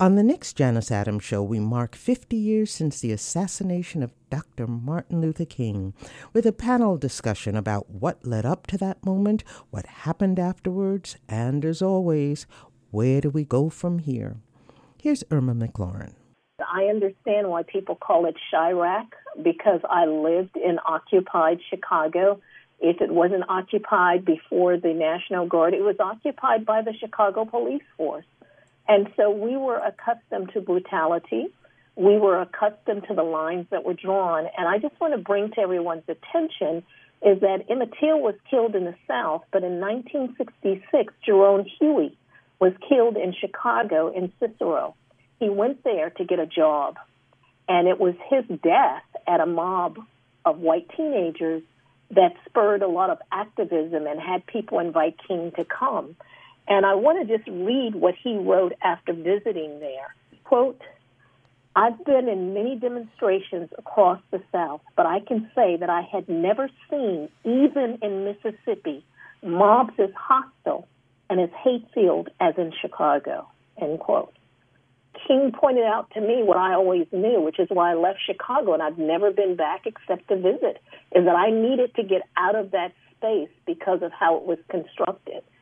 [0.00, 4.66] On the next Janus Adams Show, we mark 50 years since the assassination of Dr.
[4.66, 5.92] Martin Luther King
[6.32, 11.66] with a panel discussion about what led up to that moment, what happened afterwards, and
[11.66, 12.46] as always,
[12.90, 14.38] where do we go from here?
[14.96, 16.14] Here's Irma McClaurin.
[16.66, 19.08] I understand why people call it Chiraq
[19.42, 22.40] because I lived in occupied Chicago.
[22.80, 27.82] If it wasn't occupied before the National Guard, it was occupied by the Chicago Police
[27.98, 28.24] Force.
[28.90, 31.46] And so we were accustomed to brutality.
[31.94, 34.48] We were accustomed to the lines that were drawn.
[34.58, 36.82] And I just want to bring to everyone's attention
[37.22, 42.18] is that Emmett Till was killed in the South, but in 1966, Jerome Huey
[42.58, 44.96] was killed in Chicago in Cicero.
[45.38, 46.96] He went there to get a job,
[47.68, 49.98] and it was his death at a mob
[50.44, 51.62] of white teenagers
[52.10, 56.16] that spurred a lot of activism and had people invite King to come.
[56.68, 60.14] And I want to just read what he wrote after visiting there.
[60.44, 60.80] Quote,
[61.76, 66.28] I've been in many demonstrations across the South, but I can say that I had
[66.28, 69.04] never seen, even in Mississippi,
[69.42, 70.88] mobs as hostile
[71.28, 73.46] and as hate filled as in Chicago.
[73.80, 74.32] End quote.
[75.26, 78.74] King pointed out to me what I always knew, which is why I left Chicago
[78.74, 80.78] and I've never been back except to visit,
[81.14, 84.58] is that I needed to get out of that space because of how it was
[84.68, 85.42] constructed.